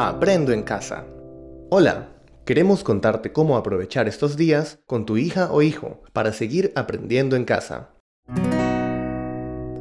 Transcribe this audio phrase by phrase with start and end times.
[0.00, 1.06] Aprendo en casa.
[1.70, 2.10] Hola,
[2.44, 7.44] queremos contarte cómo aprovechar estos días con tu hija o hijo para seguir aprendiendo en
[7.44, 7.96] casa.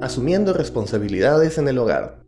[0.02, 2.24] Asumiendo responsabilidades en el hogar.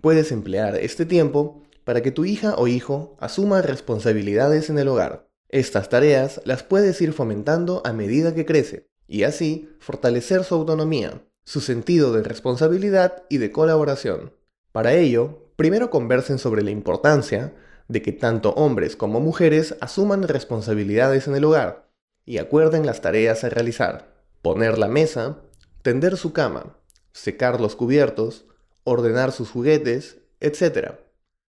[0.00, 5.28] Puedes emplear este tiempo para que tu hija o hijo asuma responsabilidades en el hogar.
[5.50, 11.20] Estas tareas las puedes ir fomentando a medida que crece y así fortalecer su autonomía,
[11.44, 14.32] su sentido de responsabilidad y de colaboración.
[14.72, 17.52] Para ello, primero conversen sobre la importancia
[17.86, 21.86] de que tanto hombres como mujeres asuman responsabilidades en el hogar
[22.24, 24.10] y acuerden las tareas a realizar.
[24.40, 25.36] Poner la mesa,
[25.82, 26.78] tender su cama,
[27.12, 28.46] secar los cubiertos,
[28.84, 30.92] ordenar sus juguetes, etc.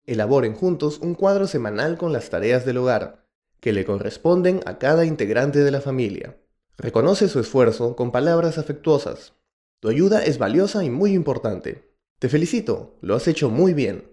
[0.07, 3.25] Elaboren juntos un cuadro semanal con las tareas del hogar,
[3.61, 6.37] que le corresponden a cada integrante de la familia.
[6.79, 9.35] Reconoce su esfuerzo con palabras afectuosas.
[9.79, 11.90] Tu ayuda es valiosa y muy importante.
[12.21, 14.13] Te felicito, lo has hecho muy bien.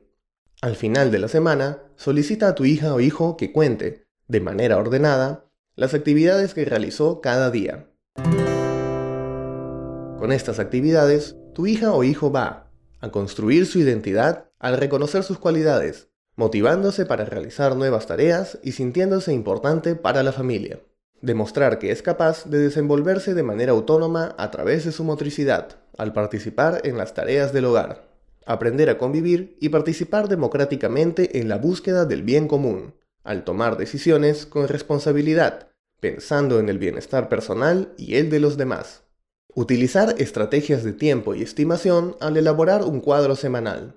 [0.61, 4.77] Al final de la semana, solicita a tu hija o hijo que cuente, de manera
[4.77, 7.91] ordenada, las actividades que realizó cada día.
[10.17, 15.37] Con estas actividades, tu hija o hijo va a construir su identidad al reconocer sus
[15.37, 20.79] cualidades, motivándose para realizar nuevas tareas y sintiéndose importante para la familia.
[21.21, 26.13] Demostrar que es capaz de desenvolverse de manera autónoma a través de su motricidad, al
[26.13, 28.07] participar en las tareas del hogar.
[28.46, 34.45] Aprender a convivir y participar democráticamente en la búsqueda del bien común, al tomar decisiones
[34.45, 35.68] con responsabilidad,
[35.99, 39.04] pensando en el bienestar personal y el de los demás.
[39.55, 43.95] Utilizar estrategias de tiempo y estimación al elaborar un cuadro semanal.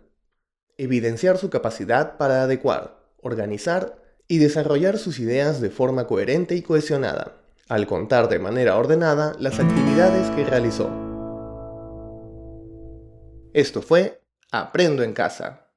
[0.79, 4.00] Evidenciar su capacidad para adecuar, organizar
[4.31, 9.59] y desarrollar sus ideas de forma coherente y cohesionada, al contar de manera ordenada las
[9.59, 10.89] actividades que realizó.
[13.53, 15.73] Esto fue Aprendo en Casa.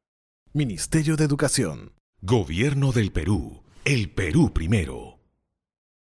[0.53, 1.93] Ministerio de Educación.
[2.21, 3.63] Gobierno del Perú.
[3.85, 5.12] El Perú primero.